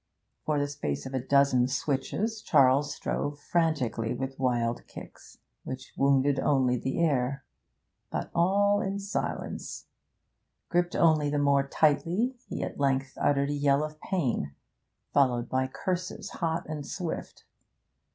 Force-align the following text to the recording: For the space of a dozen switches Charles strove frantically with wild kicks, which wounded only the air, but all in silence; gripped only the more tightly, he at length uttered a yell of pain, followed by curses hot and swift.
For 0.47 0.57
the 0.57 0.67
space 0.67 1.05
of 1.05 1.13
a 1.13 1.19
dozen 1.19 1.67
switches 1.67 2.41
Charles 2.41 2.91
strove 2.95 3.37
frantically 3.39 4.15
with 4.15 4.39
wild 4.39 4.87
kicks, 4.87 5.37
which 5.63 5.93
wounded 5.95 6.39
only 6.39 6.75
the 6.75 6.99
air, 7.05 7.45
but 8.09 8.31
all 8.33 8.81
in 8.81 8.97
silence; 8.97 9.85
gripped 10.69 10.95
only 10.95 11.29
the 11.29 11.37
more 11.37 11.67
tightly, 11.67 12.33
he 12.47 12.63
at 12.63 12.79
length 12.79 13.15
uttered 13.21 13.51
a 13.51 13.53
yell 13.53 13.83
of 13.83 14.01
pain, 14.01 14.55
followed 15.13 15.47
by 15.47 15.67
curses 15.67 16.31
hot 16.31 16.65
and 16.67 16.87
swift. 16.87 17.43